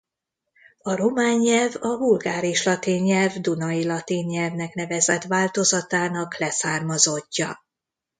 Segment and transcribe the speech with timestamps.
[0.81, 7.63] A román nyelv a vulgáris latin nyelv dunai latin nyelvnek nevezett változatának leszármazottja.